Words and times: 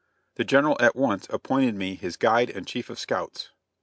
The 0.33 0.43
General 0.43 0.77
at 0.79 0.95
once 0.95 1.27
appointed 1.29 1.75
me 1.75 1.93
his 1.93 2.17
guide 2.17 2.49
and 2.49 2.65
chief 2.65 2.89
of 2.89 2.97
scouts. 2.97 3.51